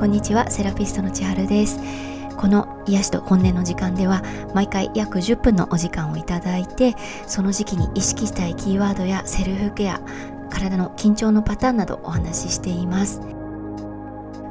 [0.00, 1.78] こんにちはセラピストの千春です。
[2.38, 4.22] この癒しと本音の時間では
[4.54, 6.94] 毎回約10分のお時間をいただいて
[7.26, 10.00] その時期に意識したいキーワードやセルフケア
[10.48, 13.20] 体の緊張のパターンなどお話ししています。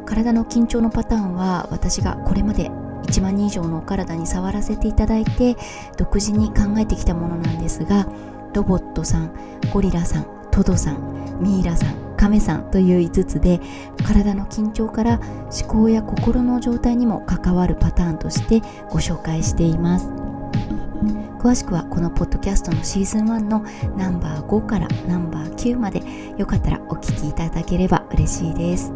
[0.06, 2.70] 体の緊張のパターンは私がこれまで
[3.08, 5.56] 1万人以上のお体に触らせていただいて
[5.98, 8.08] 独自に考えてきたものなんですが
[8.54, 9.34] ロボットさん
[9.74, 13.62] ゴリラさんトドさんミイラさん亀さんという5つで
[14.06, 15.22] 体の緊張から
[15.62, 20.10] 思考や心の状態にも関わるパターンとしてご紹介しています。
[21.40, 23.64] 詳しくはこのポッドキャストのシーズン1の
[23.96, 26.04] ナンバー5からナンバー9まで
[26.38, 28.92] よかったらお聞きいただければ嬉しいです。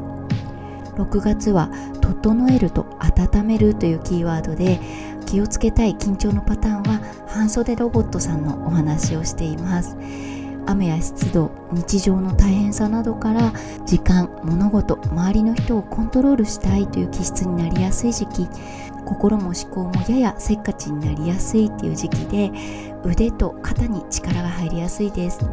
[0.97, 4.81] 6月は「整える」と「温める」というキーワードで
[5.25, 9.95] 気をつけたい緊張のパターンは半袖ロボットさんのお話をしています。
[10.65, 13.53] 雨や湿度日常の大変さなどから
[13.85, 18.47] 時間物事周りの人をコントロールしたいという気質になりやすい時期
[19.05, 22.51] 心も思考もややせっかちになりやすいっていう時期で
[23.03, 25.45] 腕と肩に力が入りやすいです。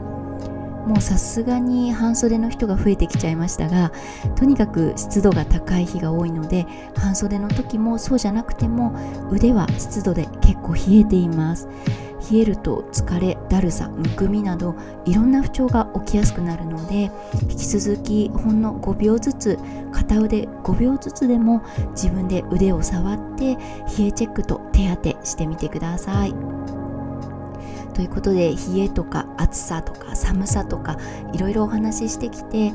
[0.86, 3.92] もうさすがに半袖の人が増えてきちゃいましたが
[4.34, 6.66] とにかく湿度が高い日が多いので
[6.96, 8.98] 半袖の時もそうじゃなくても
[9.30, 11.68] 腕は湿度で結構冷えています。
[12.30, 17.10] 冷えると疲れだるさむくみなどいろんな不調が起きやすくなるので
[17.42, 19.58] 引き続きほんの5秒ずつ
[19.92, 23.56] 片腕5秒ずつでも自分で腕を触って
[23.98, 26.34] 冷えチェックと手当てしてみてください。
[27.94, 30.96] ということで冷えとか暑さとか寒さとか
[31.34, 32.72] いろいろお話ししてきて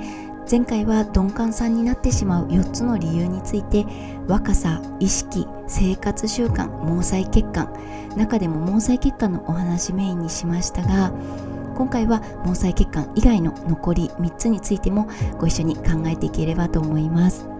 [0.50, 3.86] 前回は鈍感さんになってしまう4つの理由について
[4.28, 7.72] 若さ意識生活習慣毛細血管
[8.18, 11.12] 中でも毛細血管のお話メインにしましたが
[11.76, 17.55] 今回は毛細血管以外の残り3つについてもご一緒に考えていければと思います。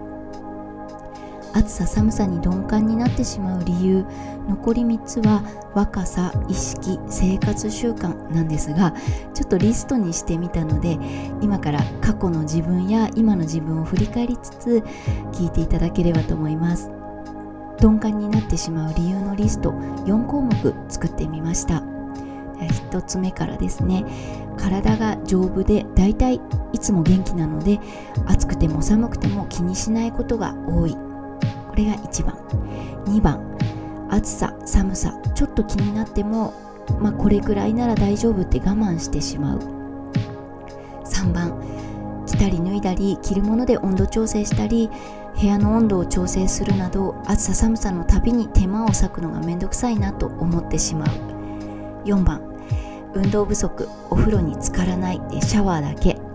[1.56, 4.04] 暑さ寒さに鈍感になってしまう理由
[4.46, 5.42] 残り3つは
[5.74, 8.92] 若さ意識生活習慣なんですが
[9.32, 10.98] ちょっとリストにしてみたので
[11.40, 14.84] 今から過去の自分や今の自分を振り返りつつ
[15.32, 16.90] 聞いていただければと思います。
[17.80, 21.82] 鈍感になってしまう理由のリスト4項目作ってみました。
[22.58, 24.04] 1つ目からですね。
[24.56, 26.40] 体が丈夫でだいたい
[26.72, 27.78] いつも元気なので
[28.26, 31.05] 暑くても寒くても気にしないことが多い。
[31.76, 32.34] れが1番。
[33.06, 33.40] 2番
[34.10, 36.52] 暑さ寒さちょっと気になっても
[37.00, 39.58] まあこれくらいなら大丈夫って我慢してしまう。
[41.04, 41.60] 3番
[42.26, 44.90] 着たり脱いだり着るもので温度調整したり
[45.40, 51.08] 部屋の温度を調整するなど暑さ寒さのたびに手間を割くのがめんどくさいなと思ってしまう。
[52.04, 52.42] 4番
[53.14, 56.25] 運動不足お風呂に浸からないでシャワーだけ。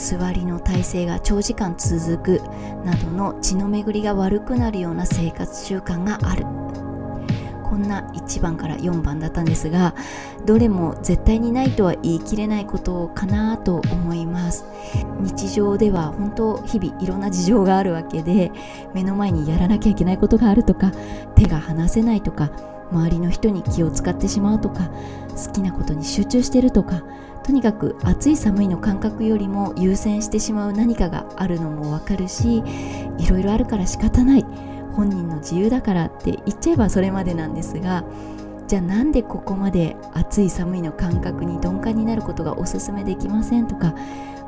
[0.00, 2.42] 座りの体勢が長時間続く
[2.84, 6.46] などの血の巡りが悪くなるような生活習慣がある。
[7.68, 9.94] こんな1番から4番だったんですが
[10.44, 14.64] どれも絶対にないとは言い切れないことかなと思います。
[15.20, 18.50] 日常では本当日々いろんな事情があるわけで
[18.92, 20.90] 目の前にやらなきゃいけないことがあるとか
[21.36, 22.50] 手が離せないとか
[22.90, 24.90] 周りの人に気を使ってしまうとか
[25.46, 27.04] 好きなことに集中してるとか
[27.50, 32.62] とにかく暑い寒いの感覚よりも優先してしまう何かがあるのもわかるし
[33.18, 34.46] いろいろあるから仕方ない。
[34.92, 38.04] 本人の自由だからって言っちゃえばそれまでなんですが
[38.68, 43.96] じゃあなんでここまで暑い寒いの感覚に鈍感になることがおすすめできませんとか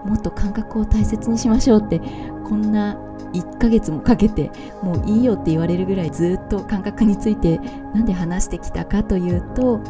[0.04, 2.00] もっと感覚を大切にしましょうって
[2.44, 2.94] こんな
[3.32, 7.58] 1ヶ月もかけてもういいよって言われるぐらいずっと感覚について
[7.94, 9.80] なんで話してきたかというと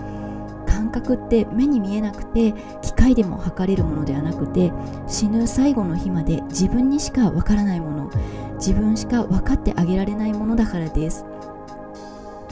[0.72, 4.72] 感覚って目に見えなくて機械でも測れるものではなくて
[5.06, 8.10] 死ぬ最後の日まで自分にしかわからないもの
[8.54, 11.26] 自分しか分かってあげられないものだからです。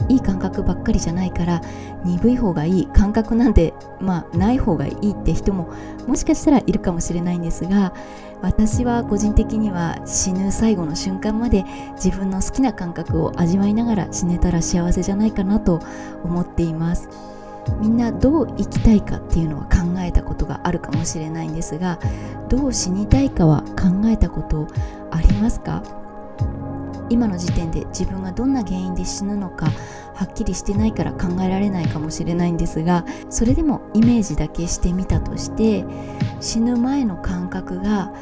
[0.09, 1.61] いい感覚ばっかりじゃないから
[2.03, 5.71] 鈍い方がいい感覚なんてまあない方がいいって人も
[6.07, 7.93] もしかしたらいるかもしれないんですが
[8.41, 11.63] 私は個人的には死ぬ最後の瞬間まで
[11.93, 15.79] 自分の好きな感覚を味わいながら死ねたら幸せじゃないかなと
[16.23, 17.30] 思っています。
[17.79, 21.99] みんなどう生きたいかっていうのは考えたことがあるかもしれないんですが
[22.49, 24.67] どう死にたいかは考えたこと
[25.11, 25.83] ありますか？
[27.09, 29.67] 今の時点で自分がどんな原因で死ぬのか
[30.15, 35.83] はっきりしてないから考えられないかもしれないんですがそれでもイメージだけしてみたとして
[36.39, 38.13] 死ぬ前の感覚が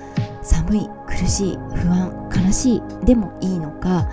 [0.41, 4.09] 寒い苦しい不安悲しいでもいいのか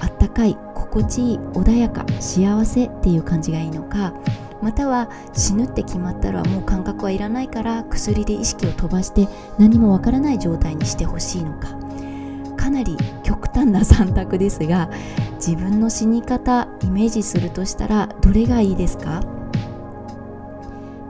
[0.00, 4.12] あったかい心地いい穏やか幸せっていう感じがいいのか
[4.62, 11.76] または死ぬって決まったらもう感覚はいらないから薬で意識を飛ばして何もわからない状態にしてほしいのか。
[12.56, 14.90] かなり極端な選択ですが
[15.36, 19.20] 自分の死に方イメージするとしたらどれがいいですか？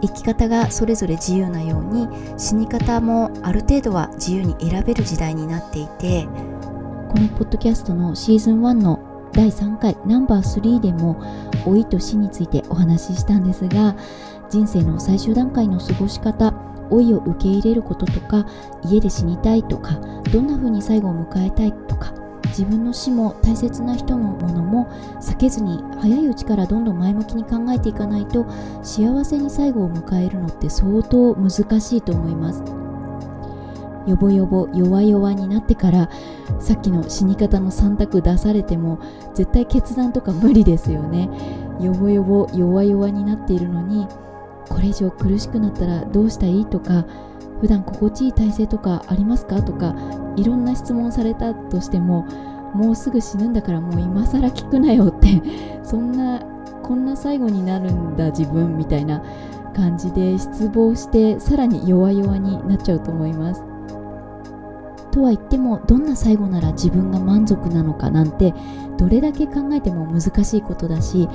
[0.02, 6.26] 生き方がそれぞれ自由なように死に方もある程度は自由に選べる時代になっていて
[7.08, 9.05] このポッドキャストのシーズン1の
[9.36, 11.22] 第3回ナンバー3でも
[11.66, 13.94] 老いと死についてお話ししたんですが
[14.48, 16.54] 人生の最終段階の過ごし方
[16.90, 18.46] 老いを受け入れることとか
[18.82, 20.00] 家で死にたいとか
[20.32, 22.14] どんな風に最後を迎えたいとか
[22.46, 24.86] 自分の死も大切な人のものも
[25.20, 28.46] 避けずに早いうちからどんどん前向きに考えていかないと
[28.82, 32.85] 幸せに最後を迎えるのって相当難しいと思います。
[34.06, 36.10] よぼよぼ弱々になってから
[36.60, 39.00] さっきの死に方の3択出されても
[39.34, 41.28] 絶対決断とか無理ですよね。
[41.80, 44.06] よぼよぼ弱々になっているのに
[44.68, 47.06] これ以上苦しくなったらどうしたらいいとか
[47.60, 49.94] 普段心地いい体勢とかありますかとか
[50.36, 52.26] いろんな質問されたとしても
[52.74, 55.42] もうすぐ死ぬんだからもう今更聞くなよって
[55.82, 56.40] そんな
[56.82, 59.22] こんな最後になるんだ自分みたいな
[59.74, 63.65] 感じで失望してさらに弱々になっちゃうと思います。
[65.16, 68.52] とは言ってもどんな最後なら自分が満足なのかなんて
[68.98, 71.26] どれだけ考えても難しいことだし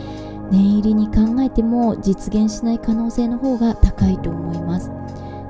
[0.51, 4.91] 念入りに考えても実現しない可能性の方が高いと思います。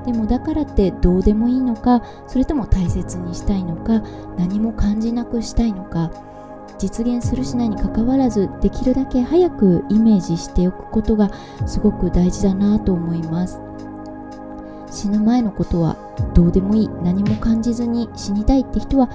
[0.06, 4.02] でもだからってどうでもいいのかそれとも大切にしたいのか
[4.36, 6.10] 何も感じなくしたいのか
[6.78, 11.30] 実現するしないにかかわらずできるだけ早くイメージしておくことが
[11.66, 13.60] すごく大事だなと思います。
[14.92, 15.96] 死ぬ前のことは
[16.34, 16.88] どうでもいい。
[17.02, 19.08] 何も感じずに死にたいって人は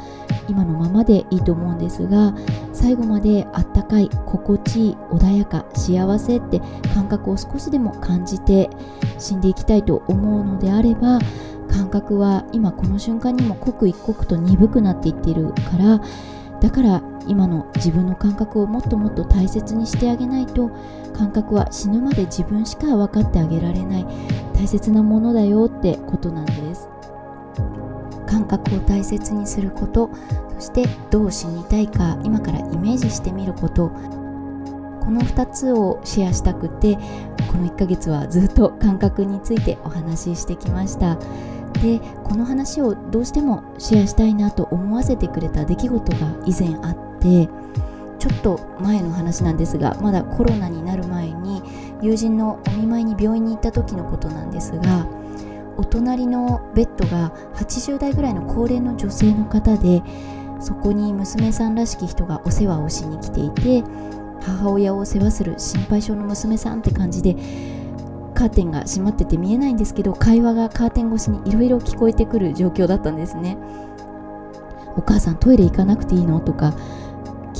[0.50, 2.34] 今のままでいいと思うんですが
[2.74, 6.62] 最後まであったかい心地いい穏やか幸せって
[6.94, 8.70] 感覚を少しでも感じて
[9.18, 11.20] 死んでいきたいと思うのであれば
[11.70, 16.02] 感覚は今この瞬間にも刻一刻と鈍くなっていっているから
[16.62, 20.70] だから今の自分の感覚をもっともっと大切にしてあげないと
[21.14, 24.06] 感覚は死ぬまで自分しか分かってあげられない
[24.54, 26.90] 大切なものだよってことなんです。
[28.26, 30.10] 感覚を大切にすること
[30.56, 33.92] そしてどう死にたいか今からイメージしてみること。
[35.08, 36.98] この2つをシェアしたくて
[37.50, 41.18] この1ヶ月はずっと感覚についてお話ししてきました。
[41.82, 47.07] でこの話をどうしてもシェアしたいなと思わせてくれた出来事が以前あって
[48.20, 51.62] ちょっと前の話なんですがまだコロナになる前に
[52.02, 55.08] 友人のお見舞いに病院に行った時のことなんですが
[55.78, 60.02] お隣のベッドが80代ぐらいの高齢の女性の方で
[60.60, 63.84] そこに娘さんらしき人がお世話をしに来ていて
[64.42, 67.36] 母親を世話する心配性の娘さんって感じで
[68.34, 73.58] カーテンが閉まってて見えないんですけど会話がカーテン越しにいろいろ聞こえてくる状況だったんですね
[74.96, 76.40] お母さんトイレ行かなくていいの？
[76.40, 76.74] とか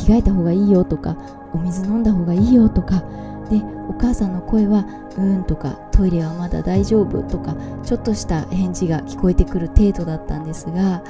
[0.06, 1.18] 着替えた方がいいよとか
[1.54, 3.04] お水飲んだ方がいいよとか
[3.50, 4.86] でお母さんの声は
[5.18, 11.02] 「うーん」とか「トイレはまだ大丈夫」とかちょっとした返事が聞こえてくる程度だったんですが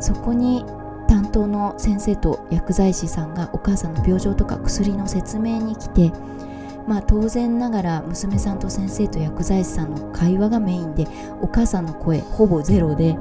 [0.00, 0.64] そこに
[1.08, 6.12] 担当の先生と薬剤師さんがお母さんの病状とか薬の説明に来て
[6.86, 11.06] まあ当然ながら娘さんと先生と薬剤師さんの会話がメインで
[11.40, 13.16] お母さんの声ほぼゼロで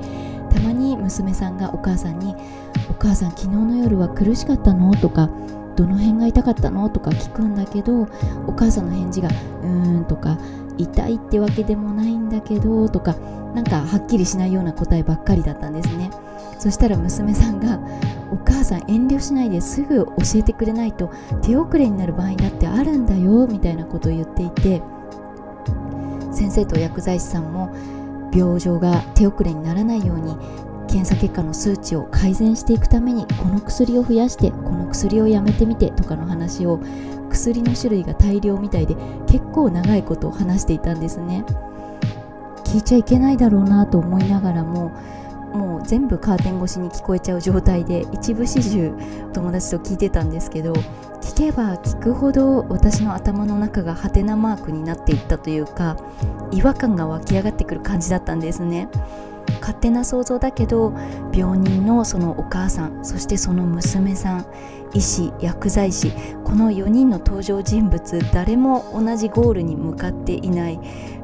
[0.54, 2.36] たまに娘さんがお母さんに
[2.90, 5.30] 「お母さん昨日の夜は苦しかったの?」とか
[5.76, 8.08] 「どの辺が痛かったの?」とか聞くんだけど
[8.48, 9.30] お母さんの返事が
[9.64, 10.38] 「うーん」とか
[10.78, 13.16] 「痛いってわけでもないんだけど」とか
[13.54, 16.10] なんかはっきりしないような答えばっかりだったんですね。
[16.58, 17.80] そしたら娘さんが
[18.32, 21.10] 「お母さん遠慮しないですぐ教えてくれないと
[21.42, 24.82] 手遅れになる場合だってあるんだよ」みたいなことを言っていて
[26.32, 27.70] 先生と薬剤師さんも
[28.34, 30.36] 病状が手遅れにならないように
[30.96, 36.80] 検査結果の数値を改善していくためにこの薬を増やしてこの薬をやめてみてとかの話を
[37.30, 38.96] 薬の種類が大量みたいで
[39.28, 41.44] 結構長いことを話していたんですね。
[42.64, 44.94] 聞いちゃいけないだろうなと思いながらも
[45.54, 48.94] もう全部カーテン越しに聞こえちゃう状態で一部始終
[49.34, 50.72] 友達と聞いてたんですけど
[51.22, 55.98] 聞けば聞くほど私の頭の中がハテナマークになっていったというか
[56.52, 58.88] 違和感が湧き上がってくる感じだったんですね。
[59.66, 60.94] 勝手な想像だけど
[61.34, 64.46] 病人のそのお母さんそしてその娘さん
[64.94, 66.12] 医師薬剤師
[66.44, 70.80] この4人の登場人物誰も同じゴールに向かっていない。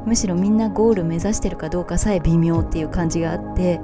[0.07, 3.79] むしろみんなゴール目指してるかどうかさえ微妙っていう感じがあって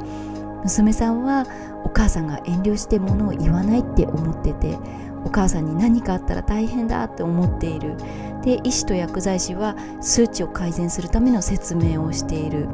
[0.64, 1.46] 娘さんは
[1.86, 4.76] お母さんが遠慮してものを言わないって思ってて
[5.24, 7.96] お母さんに何かあったら大変だって思っている。
[8.42, 12.68] で医師と薬剤師は数値を改善するための説明をしている。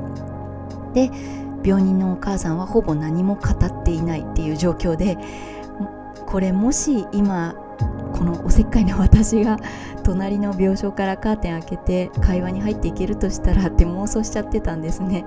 [0.93, 1.11] で
[1.63, 5.17] 病人のお母さんはほぼ何も語っていないっていう状況で
[6.25, 7.55] これもし今
[8.13, 9.58] このおせっかいな私が
[10.03, 15.25] 隣の病床からカーテン開けて会話に入っていけるとしたらって妄想しちゃってたんですね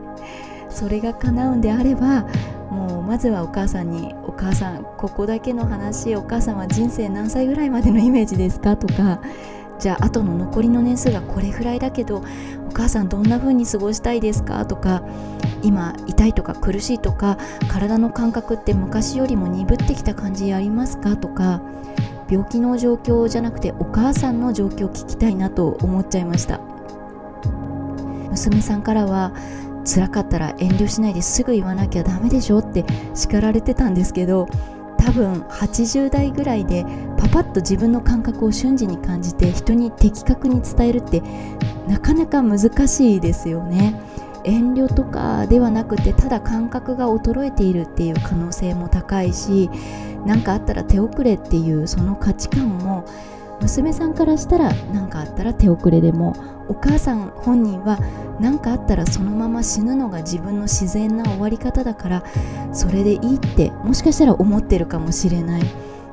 [0.68, 2.26] それが叶うんであれば
[2.70, 9.20] もうまずはお母さんに「お母さんここだけの話お母さんは人生何歳ぐらいまでのイメージですか?」とか
[9.78, 12.22] じゃああとの残りの年数がこれぐらいだけど
[12.76, 14.66] 母さんどんな風に過ごしたいですか？
[14.66, 15.02] とか
[15.62, 21.16] 今痛いとか苦しいとか体の感覚って昔よりも鈍ってきた感じありますか？
[21.16, 21.62] とか
[22.28, 26.60] 病気の状況じゃなくてお母さんの状況を聞きたいなと思っちゃいました。
[28.30, 29.32] 娘さんからは
[29.86, 34.48] 辛かったら遠慮しないですぐ言わなきゃダメでしょって叱られてたんですけど
[35.06, 36.84] 多分80代ぐらいで
[37.16, 41.22] パパッと自分の感覚を瞬時に感じて人に的確に伝えるって
[41.86, 44.00] なかなか難しいですよね。
[44.42, 49.70] 遠慮とかではなくてただ感覚が衰えているっていう可能性も高いし
[50.24, 53.04] 何かあったら手遅れっていうその価値観も
[53.66, 56.34] 娘さんからしたら何かあったら手遅れでも
[56.68, 57.98] お母さん本人は
[58.38, 62.24] 何かあったらそのまま死ぬのが自分の自然な終わり方だから
[62.72, 65.62] それでいいってもしかしたら思ってるかもしれない。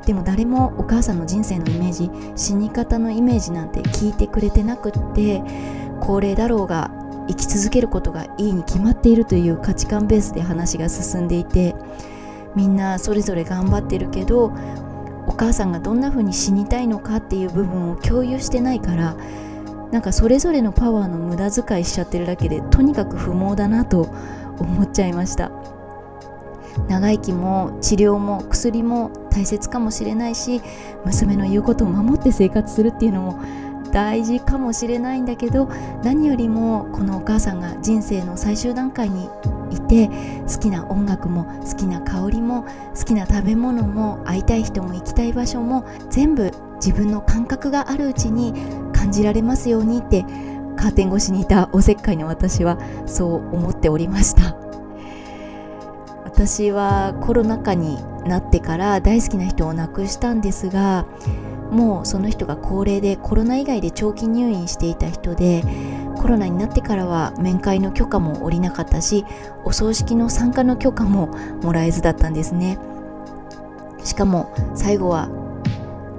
[0.05, 5.41] でも誰もお母さんの人生のイメージ死に方のイメージなんて聞いてくれてなくって
[6.01, 6.91] 高齢だろうが
[7.29, 11.73] 生き続けることがいいに決まっているという価値観ベースで話が進んでいて
[12.53, 14.51] みんなそれぞれ頑張ってるけど
[15.33, 19.17] お母さんがどんな風に死にたいのかっていう部分を共有してないから
[19.91, 24.13] なんかそれぞれのパワーの無駄遣いしちゃってるだけでとにかく不毛だなと
[24.59, 25.51] 思っちゃいました。
[26.87, 30.61] 長生きも治療も薬も大切かもしれないし
[31.05, 33.39] 娘の言うことを守って生活するっていうのも
[33.91, 35.67] 大事かもしれないんだけど
[36.03, 39.29] 何よりもこのお母さんが人生の最終段階に
[39.73, 40.09] いて
[40.47, 42.65] 好きな音楽も好きな香りも
[42.95, 48.53] 好きな食べ物も会いたい人も行きたい場所も全部自分の感覚があるうちに
[48.93, 50.25] 感じられますようにって
[50.75, 54.63] カーテン越しにいたおせっかいの私はそう思っておりました。
[56.33, 61.05] 私はコロナ禍になってから大好きな人を亡くしたんですが
[61.69, 65.63] もうその人が高齢でコロナ以外で長期入院していた人で
[66.23, 69.25] コロナになってからは面会の許可も下りなかったし
[69.65, 71.27] お葬式の参加の許可も
[71.61, 72.79] もらえずだったんですね。
[74.05, 75.27] しかも最後は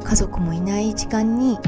[0.05, 1.59] 家族もいない時間に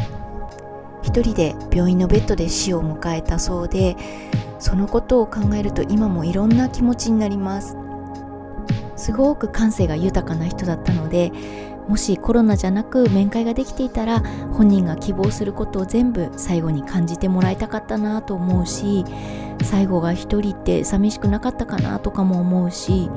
[1.02, 3.97] 一人で病院のベッドで死を迎えたそうで
[4.59, 7.78] そのことを考えると今もいろんな気持ちになります。
[8.97, 11.33] すごく感性が豊かな人だったので
[11.88, 14.21] もしコロナじゃなく面会ができていたら
[14.52, 19.05] 本人が希望することを全部最後に感じてもらいたかったなと思うし
[19.62, 23.09] 最後が一人って寂しくなかったかなとかも思うし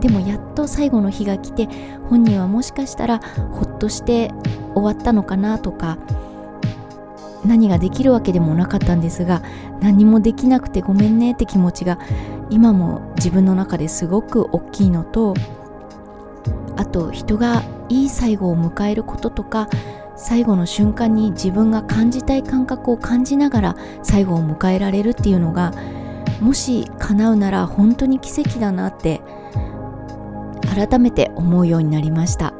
[0.00, 1.68] でもやっと最後の日が来て
[2.08, 4.32] 本人はもしかしたらほっとして
[4.74, 5.98] 終わったのかなとか
[7.44, 9.42] 何ができるわけでもなかったんですが
[9.80, 11.98] 何もできなくてごめんねって気持ちが
[12.50, 15.34] 今も自分の中ですごく大きいのと
[16.76, 19.68] あと人がいい最後を迎えることとか
[20.16, 25.72] 最後の瞬間に自分が感じたい感覚を感じながら最後を迎えられるっていうのが
[26.40, 29.20] もし叶うなら本当に奇跡だなって
[30.74, 32.52] 改めて思うようになりました。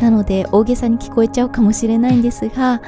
[0.00, 2.80] なので大げさに聞こえちゃうかもしれないんですが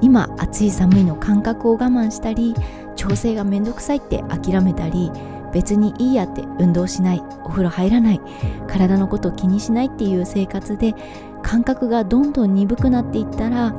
[0.00, 2.54] 今暑い寒いの感覚を我慢したり
[2.96, 5.10] 調整がめんどくさいって諦めたり
[5.54, 8.20] 別にいいやって運動しないお風呂入らない
[8.66, 10.94] 体のことを気にしないっていう生活で
[11.42, 13.72] 感覚がどんどん鈍くなっていったら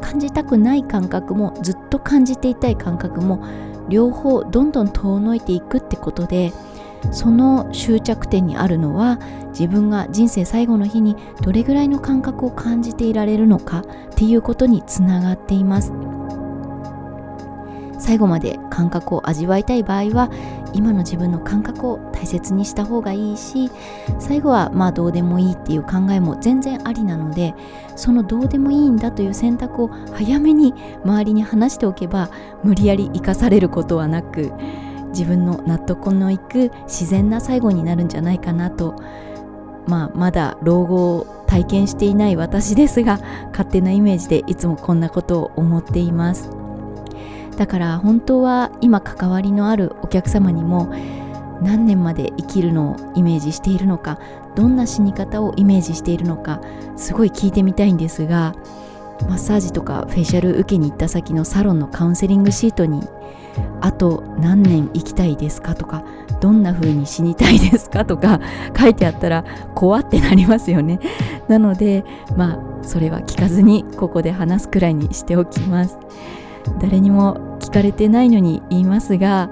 [0.00, 3.46] 感じたくない感覚もずっと感じていたい感覚も
[3.88, 6.52] 両方どんどん遠のいていくってことで
[7.12, 9.20] その終着点にあるのは
[9.50, 15.92] 自分が人生最後の日にどれぐらいの感覚を感じていられるのかっていうことにつながっています。
[17.98, 20.30] 最後まで感覚を味わいたい場合は
[20.72, 23.70] 今の自分の感覚を大切にした方がいいし
[24.18, 27.54] 最後はまあどうでもいいっていう考えも全然ありなので
[27.96, 30.74] そのどうでもいいんだという選択を早めに
[31.04, 32.30] 周りに話しておけば
[32.62, 34.52] 無理やり生かされることはなく
[35.08, 38.96] 自分の納得のいく自然な最後になるんじゃないかなと
[39.86, 43.18] まあまだ老後を体験していない私ですが
[43.50, 46.55] 勝手なイメージでいつもこんなことを思っています。
[47.56, 50.92] だから本当は今関わりのあるお客様にも
[51.62, 54.18] 何年まで生きるのをイメージしているのか
[54.54, 56.60] どんな死に方をイメージしているのか
[56.96, 58.54] すごい聞いてみたいんですが
[59.22, 63.02] マッサージとかフェイシャル受けに行った先のサロンのカウンセリングシートに
[63.80, 66.04] あと何年生きたいですかとか
[66.40, 68.40] どんな風に死にたいですかとか
[68.78, 69.44] 書いてあったら
[69.74, 71.00] 怖ってなりますよね。
[71.48, 72.04] なので
[72.36, 75.98] まあそれは聞かずにここで話すくらいにしておきます。
[76.80, 79.50] 誰にも聞かれてないのに言いますが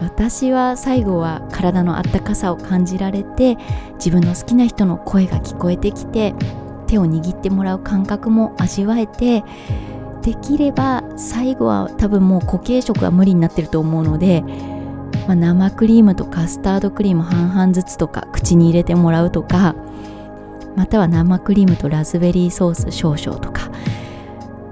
[0.00, 3.58] 私は最後は体のあったかさを感じられて
[3.96, 6.34] 自分の好きな人の声が聞こえてきて
[6.86, 9.44] 手を握ってもらう感覚も味わえて
[10.22, 14.42] できれば最後は多分もう固形食は無理になってると思うので、
[15.28, 19.74] まあ、生クリームとカスタードクリーム半々ずつとか口に入れてもらうとか
[20.76, 23.70] または生クリームとラズベリーソース少々とか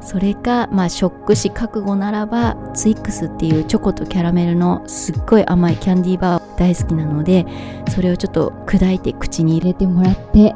[0.08, 7.44] それか、まあ、ショック死覚悟ならばツイックスっていうチョコとキャラメルのすっごい甘いキャンディーバー大好きなので
[7.90, 10.54] それをちょっと砕いて口に入れてもらって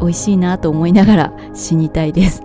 [0.00, 2.42] 美味しいなと思いながら死にたいです。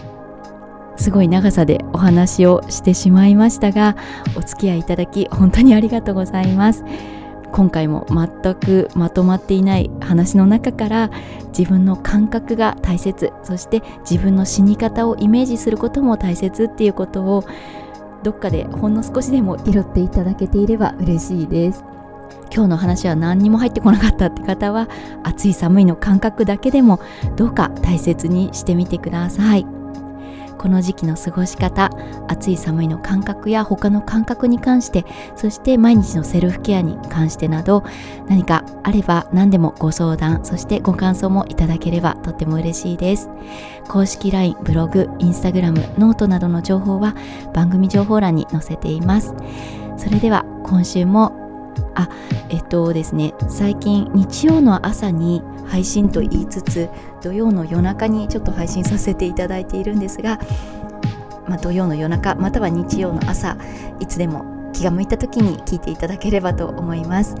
[0.98, 3.96] すごい長さでお話をしてしまいましたが
[4.36, 6.84] お付き合いいただき本当にありがとうございます。
[7.52, 11.10] 今回も全くまとまっていない話の中から
[11.56, 17.44] 自分の感覚が大切そして自分の死に方をイメージすることも大切っていうことを
[18.22, 21.84] どっかでほんの少しでも拾っていただけていれば嬉しいです。
[22.52, 24.88] 今日の話は何にも入ってこなかったって方は
[25.22, 27.00] 暑い寒いの感覚だけでも
[27.36, 29.75] どうか大切にしてみてください。
[30.58, 31.90] この時期の過ごし方
[32.28, 35.04] 暑い寒いの感覚や他の感覚に関して
[35.36, 37.84] そして毎日のセルフケアに関してなど
[38.28, 43.28] 何かあれば何でもご相談そしてご感想もいただければとっても嬉しいです。
[43.88, 47.14] 公式 LINE ブログ Instagram note などの情報は
[47.54, 49.34] 番組情報欄に載せています。
[49.96, 51.45] それでは今週も
[51.94, 52.08] あ
[52.48, 56.88] えっとですね最近日曜の朝に配信と言いつつ
[57.22, 60.38] 土曜の夜中にちょっと配信させていただいているんですが、
[61.48, 63.56] まあ、土曜の夜中または日曜の朝
[64.00, 67.34] いつでも気が向いた時に聞いていただければと思います。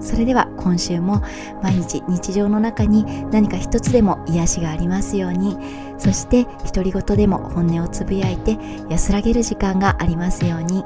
[0.00, 1.22] それでは今週も
[1.62, 5.56] 毎日日常の中に何か一つでも癒しがありますように
[5.98, 10.84] そして独り言でも本音をつぶやいて安らげる時間がありますように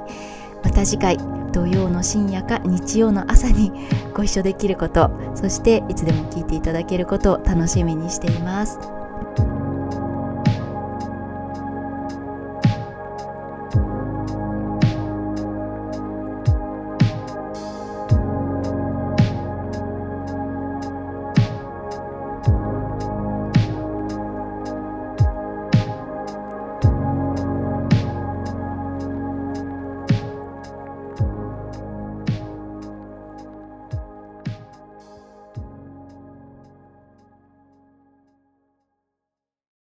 [0.64, 1.18] また次回
[1.53, 3.73] 土曜の深夜か日曜の朝に
[4.15, 9.02] ご一緒できることそしていつでも聞いていただけることを楽しみにしています。